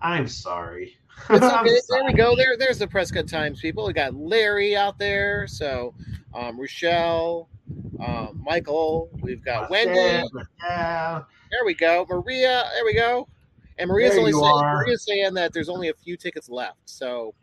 I'm 0.00 0.28
sorry. 0.28 0.96
Okay. 1.30 1.70
There 1.88 2.04
we 2.04 2.12
go. 2.12 2.36
There, 2.36 2.56
there's 2.56 2.78
the 2.78 2.86
Prescott 2.86 3.26
Times 3.26 3.60
people. 3.60 3.86
We 3.86 3.92
got 3.92 4.14
Larry 4.14 4.76
out 4.76 4.98
there. 4.98 5.46
So, 5.46 5.94
um, 6.34 6.58
Rochelle, 6.60 7.48
um, 8.06 8.40
Michael. 8.44 9.08
We've 9.22 9.44
got 9.44 9.70
Wendy. 9.70 10.28
Yeah. 10.62 11.22
There 11.50 11.64
we 11.64 11.74
go. 11.74 12.06
Maria. 12.08 12.64
There 12.74 12.84
we 12.84 12.94
go. 12.94 13.28
And 13.78 13.88
Maria's 13.88 14.12
There 14.12 14.20
only 14.20 14.32
saying, 14.32 14.44
are. 14.44 14.76
Maria's 14.76 15.04
saying 15.04 15.34
that 15.34 15.52
there's 15.52 15.68
only 15.68 15.88
a 15.88 15.94
few 15.94 16.16
tickets 16.16 16.48
left. 16.48 16.78
So, 16.84 17.34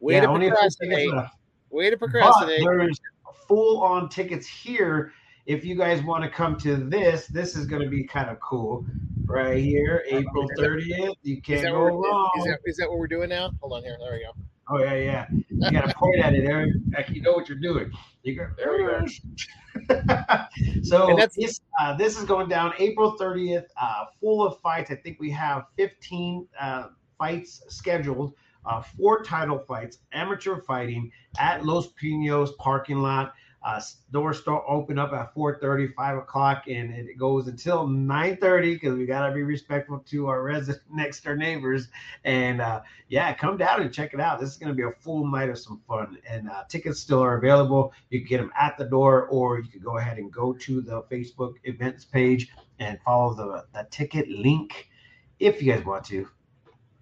way 0.00 0.14
Yeah, 0.14 0.22
to 0.22 0.26
only 0.28 0.48
a 0.48 0.50
few 0.50 0.56
tickets 0.58 0.76
procrastinate. 0.78 1.30
Way 1.70 1.90
to 1.90 1.96
But 1.96 2.10
procrastinate. 2.10 2.60
there's 2.64 3.00
full 3.48 3.80
on 3.82 4.08
tickets 4.08 4.46
here. 4.46 5.12
If 5.46 5.64
you 5.64 5.74
guys 5.74 6.02
want 6.02 6.22
to 6.24 6.30
come 6.30 6.56
to 6.58 6.76
this, 6.76 7.26
this 7.26 7.56
is 7.56 7.66
going 7.66 7.82
to 7.82 7.88
be 7.88 8.04
kind 8.04 8.30
of 8.30 8.38
cool. 8.40 8.84
Right 9.24 9.58
here, 9.58 10.04
April 10.08 10.48
30th. 10.58 11.14
You 11.22 11.40
can't 11.40 11.64
go 11.64 11.80
wrong. 11.80 12.30
is, 12.38 12.44
that, 12.44 12.58
is 12.64 12.76
that 12.76 12.88
what 12.88 12.98
we're 12.98 13.06
doing 13.06 13.28
now? 13.28 13.50
Hold 13.60 13.74
on 13.74 13.82
here. 13.82 13.96
There 14.00 14.12
we 14.12 14.24
go. 14.24 14.32
Oh 14.72 14.78
yeah, 14.78 14.94
yeah. 14.94 15.26
You 15.48 15.70
gotta 15.72 15.92
point 15.94 16.20
at 16.20 16.32
it. 16.32 16.74
Like 16.92 17.10
you 17.10 17.22
know 17.22 17.32
what 17.32 17.48
you're 17.48 17.58
doing. 17.58 17.90
You 18.22 18.36
go. 18.36 18.46
There 18.56 18.72
we 18.72 18.84
go. 18.84 19.04
so 20.82 21.16
this 21.36 21.60
uh, 21.80 21.96
this 21.96 22.16
is 22.16 22.24
going 22.24 22.48
down 22.48 22.72
April 22.78 23.16
30th. 23.18 23.64
Uh, 23.80 24.04
full 24.20 24.46
of 24.46 24.60
fights. 24.60 24.92
I 24.92 24.94
think 24.94 25.18
we 25.18 25.30
have 25.32 25.64
15 25.76 26.46
uh, 26.58 26.86
fights 27.18 27.62
scheduled. 27.68 28.34
Uh, 28.64 28.82
four 28.82 29.22
title 29.22 29.58
fights, 29.58 29.98
amateur 30.12 30.60
fighting 30.60 31.10
at 31.38 31.64
Los 31.64 31.88
Pinos 31.92 32.52
parking 32.58 32.98
lot. 32.98 33.32
Uh, 33.62 33.78
doors 34.10 34.40
start 34.40 34.64
open 34.66 34.98
up 34.98 35.12
at 35.12 35.34
4:30, 35.34 35.94
5 35.94 36.18
o'clock, 36.18 36.64
and 36.66 36.94
it 36.94 37.18
goes 37.18 37.46
until 37.46 37.86
9:30 37.86 38.74
because 38.74 38.96
we 38.96 39.04
gotta 39.04 39.34
be 39.34 39.42
respectful 39.42 39.98
to 39.98 40.28
our 40.28 40.42
resident 40.44 40.82
next 40.90 41.22
door 41.22 41.36
neighbors. 41.36 41.88
And 42.24 42.62
uh, 42.62 42.80
yeah, 43.08 43.34
come 43.34 43.58
down 43.58 43.82
and 43.82 43.92
check 43.92 44.14
it 44.14 44.20
out. 44.20 44.40
This 44.40 44.50
is 44.50 44.56
going 44.56 44.70
to 44.70 44.74
be 44.74 44.82
a 44.82 44.92
full 45.02 45.26
night 45.26 45.50
of 45.50 45.58
some 45.58 45.82
fun, 45.86 46.16
and 46.26 46.48
uh, 46.48 46.64
tickets 46.68 47.00
still 47.00 47.22
are 47.22 47.36
available. 47.36 47.92
You 48.08 48.20
can 48.20 48.28
get 48.28 48.38
them 48.38 48.52
at 48.58 48.78
the 48.78 48.86
door, 48.86 49.26
or 49.26 49.60
you 49.60 49.68
can 49.68 49.80
go 49.80 49.98
ahead 49.98 50.16
and 50.16 50.32
go 50.32 50.54
to 50.54 50.80
the 50.80 51.02
Facebook 51.02 51.54
events 51.64 52.06
page 52.06 52.48
and 52.78 52.98
follow 53.04 53.34
the 53.34 53.66
the 53.74 53.86
ticket 53.90 54.28
link 54.28 54.88
if 55.38 55.62
you 55.62 55.72
guys 55.72 55.84
want 55.84 56.04
to. 56.06 56.26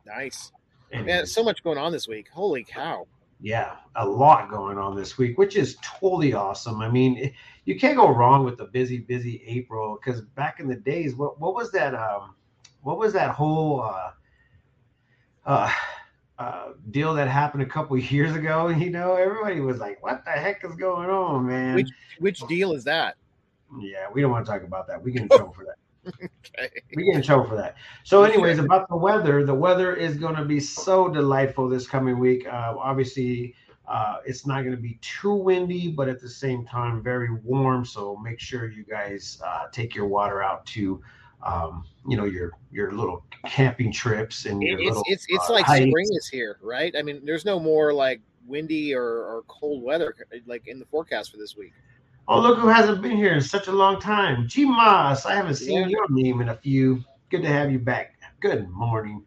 Nice. 0.04 0.50
And 0.90 1.06
Man, 1.06 1.26
so 1.26 1.44
much 1.44 1.62
going 1.62 1.78
on 1.78 1.92
this 1.92 2.08
week. 2.08 2.28
Holy 2.30 2.64
cow. 2.64 3.06
Yeah, 3.40 3.76
a 3.96 4.06
lot 4.06 4.50
going 4.50 4.78
on 4.78 4.96
this 4.96 5.16
week, 5.18 5.38
which 5.38 5.56
is 5.56 5.76
totally 5.82 6.32
awesome. 6.32 6.80
I 6.80 6.90
mean, 6.90 7.16
it- 7.18 7.32
you 7.64 7.78
can't 7.78 7.96
go 7.96 8.08
wrong 8.08 8.44
with 8.44 8.58
a 8.60 8.64
busy, 8.64 8.98
busy 8.98 9.42
April 9.46 9.98
because 10.02 10.22
back 10.22 10.58
in 10.58 10.68
the 10.68 10.74
days, 10.76 11.14
what 11.14 11.38
what 11.38 11.54
was 11.54 11.70
that? 11.72 11.94
Um, 11.94 12.34
what 12.82 12.98
was 12.98 13.12
that 13.12 13.30
whole? 13.30 13.82
Uh, 13.82 14.10
uh, 15.44 15.72
uh, 16.38 16.68
deal 16.92 17.12
that 17.14 17.28
happened 17.28 17.62
a 17.62 17.66
couple 17.66 17.96
years 17.98 18.34
ago. 18.34 18.68
You 18.68 18.90
know, 18.90 19.16
everybody 19.16 19.60
was 19.60 19.78
like, 19.78 20.02
"What 20.02 20.24
the 20.24 20.30
heck 20.30 20.64
is 20.64 20.76
going 20.76 21.10
on, 21.10 21.46
man?" 21.46 21.74
Which 21.74 21.90
which 22.20 22.40
deal 22.48 22.72
is 22.72 22.84
that? 22.84 23.16
Yeah, 23.78 24.06
we 24.12 24.22
don't 24.22 24.30
want 24.30 24.46
to 24.46 24.52
talk 24.52 24.62
about 24.62 24.86
that. 24.88 25.02
We 25.02 25.12
get 25.12 25.22
in 25.22 25.28
trouble 25.28 25.52
for 25.52 25.64
that. 25.64 25.76
Okay. 26.08 26.70
We 26.96 27.04
get 27.04 27.16
in 27.16 27.22
trouble 27.22 27.46
for 27.46 27.56
that. 27.56 27.76
So, 28.04 28.24
anyways, 28.24 28.58
about 28.58 28.88
the 28.88 28.96
weather, 28.96 29.44
the 29.44 29.54
weather 29.54 29.94
is 29.94 30.16
going 30.16 30.36
to 30.36 30.44
be 30.44 30.60
so 30.60 31.08
delightful 31.08 31.68
this 31.68 31.86
coming 31.86 32.18
week. 32.18 32.46
Uh, 32.46 32.74
obviously, 32.78 33.54
uh, 33.86 34.18
it's 34.26 34.46
not 34.46 34.62
going 34.62 34.76
to 34.76 34.82
be 34.82 34.98
too 35.00 35.32
windy, 35.32 35.88
but 35.88 36.08
at 36.08 36.20
the 36.20 36.28
same 36.28 36.64
time, 36.66 37.02
very 37.02 37.30
warm. 37.42 37.84
So 37.84 38.16
make 38.16 38.38
sure 38.38 38.70
you 38.70 38.84
guys 38.84 39.40
uh, 39.44 39.64
take 39.72 39.94
your 39.94 40.06
water 40.06 40.42
out 40.42 40.66
to, 40.66 41.00
um, 41.42 41.84
you 42.06 42.16
know, 42.16 42.24
your 42.24 42.52
your 42.70 42.92
little 42.92 43.24
camping 43.46 43.90
trips 43.90 44.44
and 44.44 44.62
your 44.62 44.78
it's 44.78 44.88
little, 44.88 45.04
it's 45.06 45.24
it's 45.28 45.48
uh, 45.48 45.54
like 45.54 45.64
hikes. 45.64 45.88
spring 45.88 46.06
is 46.10 46.28
here, 46.28 46.58
right? 46.60 46.94
I 46.98 47.02
mean, 47.02 47.22
there's 47.24 47.44
no 47.44 47.58
more 47.58 47.94
like 47.94 48.20
windy 48.46 48.94
or, 48.94 49.04
or 49.04 49.44
cold 49.46 49.82
weather 49.82 50.14
like 50.46 50.66
in 50.66 50.78
the 50.78 50.86
forecast 50.86 51.30
for 51.30 51.36
this 51.36 51.56
week. 51.56 51.72
Oh, 52.30 52.40
look 52.40 52.58
who 52.58 52.68
hasn't 52.68 53.00
been 53.00 53.16
here 53.16 53.32
in 53.32 53.40
such 53.40 53.68
a 53.68 53.72
long 53.72 53.98
time. 53.98 54.46
G 54.46 54.66
Moss, 54.66 55.24
I 55.24 55.34
haven't 55.34 55.54
seen 55.54 55.80
yeah. 55.80 55.86
your 55.86 56.06
name 56.10 56.42
in 56.42 56.50
a 56.50 56.54
few. 56.54 57.02
Good 57.30 57.40
to 57.40 57.48
have 57.48 57.72
you 57.72 57.78
back. 57.78 58.20
Good 58.40 58.68
morning. 58.68 59.24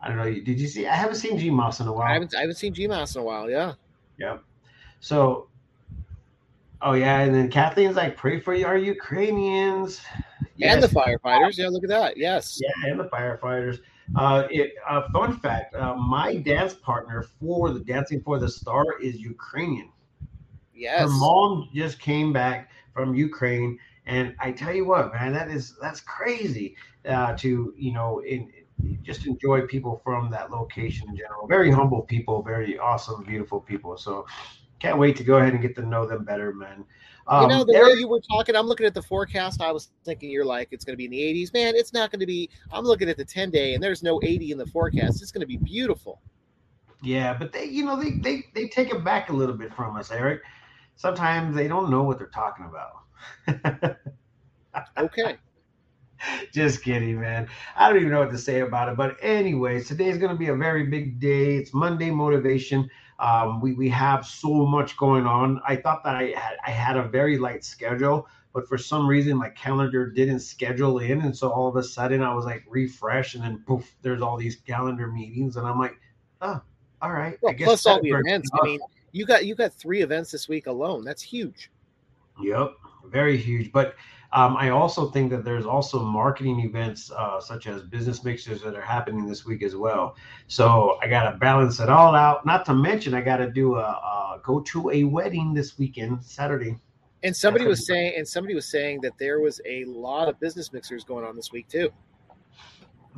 I 0.00 0.08
don't 0.08 0.16
know. 0.18 0.24
Did 0.24 0.60
you 0.60 0.68
see? 0.68 0.86
I 0.86 0.94
haven't 0.94 1.16
seen 1.16 1.36
G 1.36 1.50
Moss 1.50 1.80
in 1.80 1.88
a 1.88 1.92
while. 1.92 2.06
I 2.06 2.12
haven't. 2.12 2.36
I 2.36 2.42
haven't 2.42 2.56
seen 2.56 2.72
G 2.72 2.86
Moss 2.86 3.16
in 3.16 3.22
a 3.22 3.24
while. 3.24 3.50
Yeah. 3.50 3.72
Yep. 4.18 4.44
So, 5.00 5.48
oh 6.80 6.92
yeah, 6.92 7.20
and 7.20 7.34
then 7.34 7.50
Kathleen's 7.50 7.96
like, 7.96 8.16
"Pray 8.16 8.38
for 8.38 8.54
you, 8.54 8.64
our 8.64 8.78
Ukrainians." 8.78 10.00
Yes. 10.56 10.74
And 10.74 10.82
the 10.82 10.88
firefighters. 10.88 11.58
Yeah, 11.58 11.68
look 11.70 11.82
at 11.82 11.88
that. 11.88 12.16
Yes. 12.16 12.60
Yeah, 12.62 12.90
and 12.90 13.00
the 13.00 13.08
firefighters. 13.08 13.80
Uh, 14.14 14.46
it, 14.48 14.74
uh, 14.88 15.08
fun 15.12 15.40
fact: 15.40 15.74
uh, 15.74 15.96
my 15.96 16.36
dance 16.36 16.74
partner 16.74 17.24
for 17.40 17.70
the 17.70 17.80
Dancing 17.80 18.20
for 18.20 18.38
the 18.38 18.48
Star 18.48 19.00
is 19.00 19.16
Ukrainian. 19.16 19.88
Yes. 20.74 21.00
Her 21.00 21.08
mom 21.08 21.68
just 21.74 21.98
came 22.00 22.32
back 22.32 22.70
from 22.92 23.14
Ukraine, 23.14 23.78
and 24.06 24.34
I 24.38 24.52
tell 24.52 24.74
you 24.74 24.84
what, 24.84 25.12
man, 25.12 25.32
that 25.32 25.50
is 25.50 25.76
that's 25.80 26.00
crazy. 26.00 26.76
Uh, 27.08 27.36
to 27.36 27.74
you 27.76 27.92
know, 27.92 28.20
in 28.20 28.50
just 29.02 29.26
enjoy 29.26 29.62
people 29.66 30.00
from 30.04 30.30
that 30.30 30.50
location 30.50 31.08
in 31.08 31.16
general. 31.16 31.46
Very 31.46 31.70
humble 31.70 32.02
people, 32.02 32.42
very 32.42 32.78
awesome, 32.78 33.22
beautiful 33.24 33.60
people. 33.60 33.96
So 33.96 34.26
can't 34.80 34.98
wait 34.98 35.16
to 35.16 35.24
go 35.24 35.36
ahead 35.36 35.52
and 35.52 35.62
get 35.62 35.76
to 35.76 35.82
know 35.82 36.06
them 36.06 36.24
better, 36.24 36.52
man. 36.52 36.84
Um, 37.26 37.42
you 37.42 37.48
know, 37.48 37.64
the 37.64 37.72
way 37.72 37.98
you 37.98 38.06
were 38.06 38.20
talking, 38.20 38.54
I'm 38.54 38.66
looking 38.66 38.84
at 38.84 38.92
the 38.92 39.02
forecast. 39.02 39.62
I 39.62 39.72
was 39.72 39.90
thinking 40.04 40.30
you're 40.30 40.44
like, 40.44 40.68
it's 40.72 40.84
going 40.84 40.92
to 40.92 40.98
be 40.98 41.06
in 41.06 41.10
the 41.10 41.20
80s. 41.20 41.54
Man, 41.54 41.74
it's 41.74 41.92
not 41.92 42.10
going 42.10 42.20
to 42.20 42.26
be. 42.26 42.50
I'm 42.70 42.84
looking 42.84 43.08
at 43.08 43.16
the 43.16 43.24
10 43.24 43.50
day, 43.50 43.74
and 43.74 43.82
there's 43.82 44.02
no 44.02 44.20
80 44.22 44.52
in 44.52 44.58
the 44.58 44.66
forecast. 44.66 45.22
It's 45.22 45.32
going 45.32 45.40
to 45.40 45.46
be 45.46 45.56
beautiful. 45.56 46.20
Yeah, 47.02 47.34
but 47.34 47.52
they, 47.52 47.64
you 47.66 47.84
know, 47.84 47.96
they 47.96 48.12
they 48.12 48.44
they 48.54 48.66
take 48.68 48.90
it 48.90 49.04
back 49.04 49.28
a 49.28 49.32
little 49.32 49.54
bit 49.54 49.74
from 49.74 49.96
us, 49.96 50.10
Eric. 50.10 50.40
Sometimes 50.96 51.56
they 51.56 51.68
don't 51.68 51.90
know 51.90 52.02
what 52.02 52.18
they're 52.18 52.26
talking 52.28 52.66
about. 52.66 53.96
okay. 54.98 55.36
Just 56.52 56.82
kidding, 56.82 57.20
man. 57.20 57.48
I 57.76 57.88
don't 57.88 57.98
even 57.98 58.10
know 58.10 58.20
what 58.20 58.30
to 58.30 58.38
say 58.38 58.60
about 58.60 58.88
it. 58.88 58.96
But 58.96 59.16
anyways, 59.20 59.88
today 59.88 60.08
is 60.08 60.18
going 60.18 60.32
to 60.32 60.38
be 60.38 60.48
a 60.48 60.56
very 60.56 60.84
big 60.86 61.20
day. 61.20 61.56
It's 61.56 61.74
Monday 61.74 62.10
motivation. 62.10 62.88
Um, 63.18 63.60
we 63.60 63.74
we 63.74 63.88
have 63.90 64.26
so 64.26 64.66
much 64.66 64.96
going 64.96 65.26
on. 65.26 65.60
I 65.66 65.76
thought 65.76 66.02
that 66.04 66.16
I 66.16 66.32
had 66.36 66.56
I 66.66 66.70
had 66.70 66.96
a 66.96 67.04
very 67.04 67.38
light 67.38 67.64
schedule, 67.64 68.26
but 68.52 68.68
for 68.68 68.76
some 68.76 69.06
reason 69.06 69.36
my 69.36 69.50
calendar 69.50 70.10
didn't 70.10 70.40
schedule 70.40 70.98
in, 70.98 71.20
and 71.20 71.36
so 71.36 71.50
all 71.50 71.68
of 71.68 71.76
a 71.76 71.82
sudden 71.82 72.22
I 72.22 72.34
was 72.34 72.44
like 72.44 72.64
refresh, 72.68 73.34
and 73.34 73.44
then 73.44 73.62
poof, 73.66 73.94
there's 74.02 74.20
all 74.20 74.36
these 74.36 74.56
calendar 74.56 75.06
meetings, 75.06 75.56
and 75.56 75.66
I'm 75.66 75.78
like, 75.78 75.96
oh, 76.40 76.60
all 77.00 77.12
right. 77.12 77.38
Well, 77.40 77.54
plus 77.54 77.86
all 77.86 78.02
the 78.02 78.10
events. 78.10 78.50
I 78.52 78.64
mean, 78.64 78.80
you 79.14 79.24
got 79.24 79.46
you 79.46 79.54
got 79.54 79.72
three 79.72 80.02
events 80.02 80.32
this 80.32 80.48
week 80.48 80.66
alone. 80.66 81.04
That's 81.04 81.22
huge. 81.22 81.70
Yep, 82.42 82.74
very 83.06 83.36
huge. 83.36 83.70
But 83.70 83.94
um, 84.32 84.56
I 84.56 84.70
also 84.70 85.08
think 85.08 85.30
that 85.30 85.44
there's 85.44 85.66
also 85.66 86.02
marketing 86.02 86.58
events 86.60 87.12
uh, 87.12 87.40
such 87.40 87.68
as 87.68 87.82
business 87.82 88.24
mixers 88.24 88.60
that 88.62 88.74
are 88.74 88.82
happening 88.82 89.24
this 89.24 89.46
week 89.46 89.62
as 89.62 89.76
well. 89.76 90.16
So 90.48 90.98
I 91.00 91.06
got 91.06 91.30
to 91.30 91.38
balance 91.38 91.78
it 91.78 91.88
all 91.88 92.16
out. 92.16 92.44
Not 92.44 92.66
to 92.66 92.74
mention, 92.74 93.14
I 93.14 93.20
got 93.20 93.36
to 93.36 93.48
do 93.48 93.76
a, 93.76 93.82
a, 93.82 94.40
go 94.42 94.58
to 94.60 94.90
a 94.90 95.04
wedding 95.04 95.54
this 95.54 95.78
weekend, 95.78 96.24
Saturday. 96.24 96.76
And 97.22 97.34
somebody 97.34 97.66
was 97.66 97.86
saying, 97.86 98.14
and 98.16 98.26
somebody 98.26 98.56
was 98.56 98.68
saying 98.68 99.00
that 99.02 99.16
there 99.18 99.38
was 99.38 99.60
a 99.64 99.84
lot 99.84 100.28
of 100.28 100.40
business 100.40 100.72
mixers 100.72 101.04
going 101.04 101.24
on 101.24 101.36
this 101.36 101.52
week 101.52 101.68
too. 101.68 101.90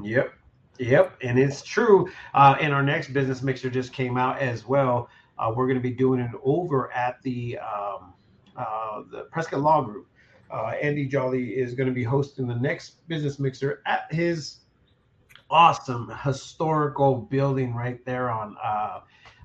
Yep, 0.02 0.30
yep, 0.78 1.16
and 1.22 1.38
it's 1.38 1.62
true. 1.62 2.10
Uh, 2.34 2.56
and 2.60 2.74
our 2.74 2.82
next 2.82 3.14
business 3.14 3.40
mixer 3.40 3.70
just 3.70 3.94
came 3.94 4.18
out 4.18 4.38
as 4.40 4.66
well. 4.66 5.08
Uh, 5.38 5.52
we're 5.54 5.66
going 5.66 5.78
to 5.78 5.82
be 5.82 5.94
doing 5.94 6.20
it 6.20 6.30
over 6.44 6.92
at 6.92 7.22
the 7.22 7.58
um, 7.58 8.14
uh, 8.56 9.02
the 9.10 9.22
Prescott 9.30 9.60
Law 9.60 9.82
Group 9.82 10.08
uh, 10.50 10.72
Andy 10.80 11.06
Jolly 11.06 11.50
is 11.50 11.74
going 11.74 11.88
to 11.88 11.94
be 11.94 12.04
hosting 12.04 12.46
the 12.46 12.54
next 12.54 13.06
business 13.08 13.38
mixer 13.38 13.82
at 13.86 14.12
his 14.12 14.58
awesome 15.50 16.12
historical 16.24 17.16
building 17.16 17.74
right 17.74 18.04
there 18.04 18.30
on 18.30 18.56
uh, 18.62 19.00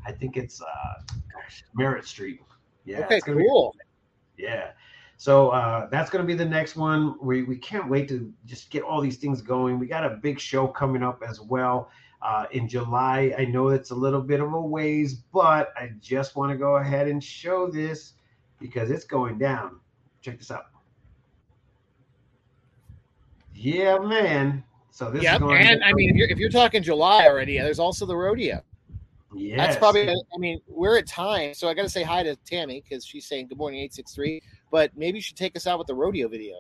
I 0.06 0.12
think 0.12 0.38
it's 0.38 0.62
uh, 0.62 1.16
gosh, 1.34 1.64
Merritt 1.74 2.06
Street. 2.06 2.42
Yeah. 2.86 3.06
Okay, 3.06 3.22
cool. 3.22 3.76
Be, 4.38 4.44
yeah. 4.44 4.72
So 5.18 5.50
uh, 5.50 5.88
that's 5.90 6.10
going 6.10 6.24
to 6.24 6.28
be 6.28 6.34
the 6.34 6.46
next 6.46 6.76
one. 6.76 7.16
We, 7.22 7.44
we 7.44 7.56
can't 7.56 7.88
wait 7.88 8.08
to 8.10 8.34
just 8.48 8.72
get 8.72 8.82
all 8.82 9.02
these 9.02 9.18
things 9.18 9.42
going. 9.42 9.78
We 9.78 9.86
got 9.86 10.04
a 10.04 10.18
big 10.22 10.40
show 10.40 10.68
coming 10.68 11.04
up 11.04 11.22
as 11.28 11.40
well 11.40 11.92
uh, 12.22 12.46
in 12.52 12.68
July. 12.68 13.34
I 13.38 13.46
know 13.46 13.70
it's 13.70 13.92
a 13.92 13.96
little 13.96 14.22
bit 14.22 14.40
of 14.40 14.54
a 14.54 14.62
ways, 14.62 15.16
but 15.16 15.74
I 15.78 15.92
just 16.00 16.36
want 16.36 16.52
to 16.52 16.58
go 16.58 16.78
ahead 16.78 17.08
and 17.08 17.24
show 17.24 17.70
this 17.70 18.14
because 18.60 18.92
it's 18.92 19.06
going 19.06 19.38
down. 19.38 19.80
Check 20.22 20.38
this 20.38 20.52
out. 20.52 20.66
Yeah, 23.54 23.98
man. 24.00 24.64
So 24.92 25.10
this 25.10 25.24
yep, 25.24 25.42
and 25.42 25.84
I 25.84 25.94
mean, 25.94 26.10
if 26.10 26.16
you're, 26.16 26.28
if 26.28 26.38
you're 26.38 26.50
talking 26.50 26.84
July 26.84 27.26
already, 27.26 27.58
there's 27.58 27.80
also 27.80 28.06
the 28.06 28.16
rodeo. 28.16 28.62
Yeah, 29.34 29.56
that's 29.56 29.78
probably. 29.78 30.10
I 30.10 30.38
mean, 30.38 30.60
we're 30.68 30.98
at 30.98 31.08
time, 31.08 31.54
so 31.54 31.70
I 31.70 31.74
got 31.74 31.84
to 31.84 31.90
say 31.90 32.04
hi 32.04 32.24
to 32.24 32.36
Tammy 32.38 32.82
because 32.82 33.06
she's 33.06 33.26
saying 33.26 33.48
good 33.48 33.58
morning 33.58 33.80
eight 33.80 33.94
six 33.94 34.14
three. 34.14 34.42
But 34.70 34.92
maybe 34.98 35.18
you 35.18 35.22
should 35.22 35.38
take 35.38 35.56
us 35.56 35.68
out 35.68 35.78
with 35.78 35.88
the 35.88 35.96
rodeo 35.96 36.28
video. 36.28 36.56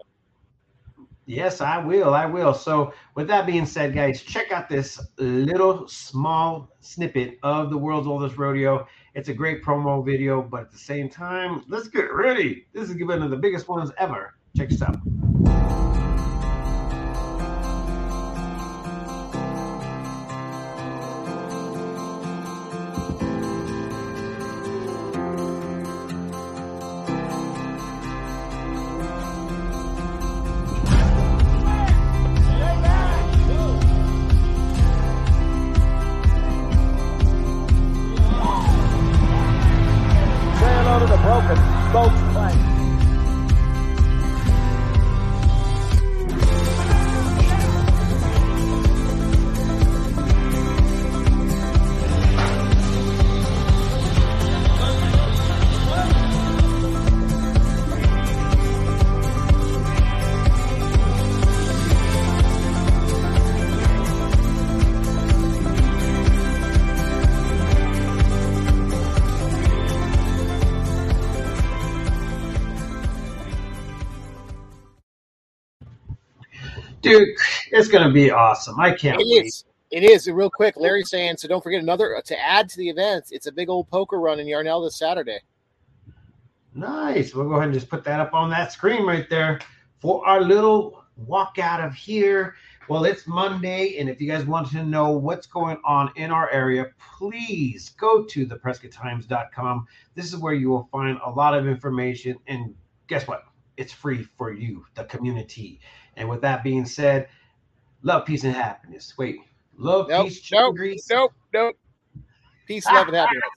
Yes, 1.32 1.62
I 1.62 1.78
will. 1.78 2.14
I 2.14 2.26
will. 2.26 2.54
So, 2.54 2.94
with 3.16 3.26
that 3.28 3.46
being 3.46 3.66
said, 3.66 3.94
guys, 3.94 4.22
check 4.22 4.52
out 4.52 4.68
this 4.68 5.02
little 5.18 5.88
small 5.88 6.68
snippet 6.82 7.40
of 7.42 7.70
the 7.70 7.78
world's 7.78 8.06
oldest 8.06 8.38
rodeo. 8.38 8.86
It's 9.16 9.30
a 9.30 9.34
great 9.34 9.64
promo 9.64 10.06
video, 10.06 10.42
but 10.42 10.64
at 10.64 10.72
the 10.72 10.78
same 10.78 11.08
time, 11.10 11.64
let's 11.70 11.88
get 11.88 12.14
ready. 12.14 12.66
This 12.74 12.90
is 12.90 12.90
going 12.90 13.00
to 13.00 13.06
be 13.06 13.14
one 13.14 13.22
of 13.22 13.32
the 13.32 13.38
biggest 13.38 13.70
ones 13.70 13.92
ever. 13.98 14.36
Check 14.58 14.72
this 14.72 14.82
out. 14.82 15.81
Bye. 42.34 42.81
Dude, 77.02 77.30
it's 77.72 77.88
going 77.88 78.08
to 78.08 78.14
be 78.14 78.32
awesome. 78.32 78.80
I 78.80 78.92
can't 78.92 79.20
it 79.20 79.28
wait. 79.28 79.46
Is. 79.46 79.66
It 79.92 80.04
is 80.04 80.28
real 80.30 80.50
quick. 80.50 80.76
Larry's 80.78 81.10
saying 81.10 81.38
so. 81.38 81.48
Don't 81.48 81.62
forget 81.62 81.82
another 81.82 82.16
uh, 82.16 82.22
to 82.22 82.40
add 82.40 82.70
to 82.70 82.78
the 82.78 82.90
events. 82.90 83.32
It's 83.32 83.48
a 83.48 83.52
big 83.52 83.70
old 83.70 83.90
poker 83.90 84.20
run 84.20 84.40
in 84.40 84.48
Yarnell 84.48 84.82
this 84.84 84.98
Saturday. 84.98 85.40
Nice. 86.74 87.36
We'll 87.36 87.50
go 87.50 87.56
ahead 87.56 87.66
and 87.66 87.74
just 87.74 87.90
put 87.90 88.06
that 88.06 88.22
up 88.22 88.34
on 88.34 88.50
that 88.52 88.72
screen 88.72 89.06
right 89.06 89.30
there 89.30 89.60
for 90.00 90.26
our 90.26 90.42
little 90.42 91.04
walk 91.18 91.60
out 91.60 91.82
of 91.82 91.94
here. 91.94 92.56
Well, 92.88 93.06
it's 93.06 93.28
Monday, 93.28 93.98
and 94.00 94.10
if 94.10 94.20
you 94.20 94.28
guys 94.28 94.46
want 94.46 94.70
to 94.72 94.84
know 94.84 95.12
what's 95.12 95.48
going 95.48 95.78
on 95.86 96.12
in 96.16 96.32
our 96.32 96.50
area, 96.52 96.88
please 97.18 97.90
go 97.92 98.24
to 98.24 98.46
theprescotttimes.com. 98.46 99.88
This 100.16 100.26
is 100.26 100.38
where 100.38 100.54
you 100.54 100.70
will 100.70 100.90
find 100.92 101.20
a 101.26 101.30
lot 101.30 101.54
of 101.54 101.68
information. 101.68 102.38
And 102.48 102.74
guess 103.08 103.28
what? 103.28 103.44
It's 103.78 103.94
free 103.94 104.24
for 104.38 104.52
you, 104.52 104.86
the 104.96 105.06
community. 105.06 105.80
And 106.18 106.30
with 106.30 106.42
that 106.42 106.64
being 106.64 106.86
said, 106.86 107.30
love, 108.04 108.26
peace, 108.26 108.44
and 108.44 108.54
happiness. 108.56 109.14
Wait, 109.18 109.38
love, 109.78 110.10
Nope, 110.10 110.26
peace, 110.28 110.52
nope, 110.52 110.76
grease. 110.76 111.08
nope, 111.10 111.34
nope. 111.54 111.76
Peace, 112.68 112.86
love, 112.86 113.08
and 113.08 113.16
happiness. 113.16 113.44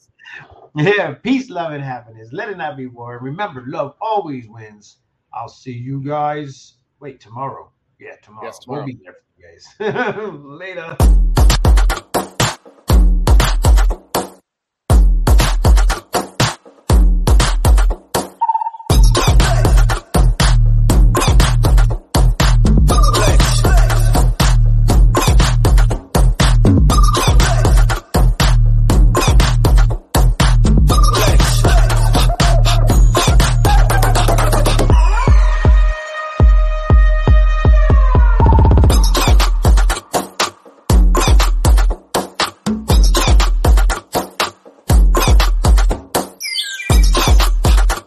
Yeah, 0.76 1.12
peace, 1.12 1.50
love, 1.50 1.70
and 1.72 1.84
happiness. 1.84 2.30
Let 2.32 2.48
it 2.48 2.56
not 2.56 2.76
be 2.76 2.86
war. 2.86 3.20
Remember, 3.22 3.62
love 3.68 3.94
always 4.00 4.48
wins. 4.48 4.96
I'll 5.32 5.48
see 5.48 5.70
you 5.72 6.02
guys. 6.02 6.74
Wait, 6.98 7.20
tomorrow. 7.20 7.70
Yeah, 8.00 8.16
tomorrow. 8.22 8.46
Yes, 8.46 8.58
tomorrow. 8.58 8.80
We'll 8.84 8.86
be 8.86 8.98
there 9.04 9.14
for 9.14 9.28
you 9.38 9.46
guys. 9.46 10.34
Later. 10.42 10.96